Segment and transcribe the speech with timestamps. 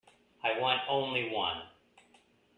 [0.43, 1.61] I want only one.